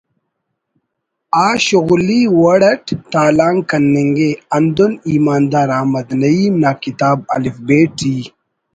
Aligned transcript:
آ 1.45 1.47
شغلی 1.65 2.21
وڑ 2.39 2.59
اٹ 2.71 2.85
تالان 3.11 3.55
کننگے 3.69 4.29
ہندن 4.53 4.91
ایماندار 5.09 5.67
احمد 5.77 6.07
نعیم 6.21 6.53
نا 6.63 6.71
کتاب 6.83 7.17
”الف 7.35 7.55
ب“ 7.67 7.69
ٹی 7.97 8.15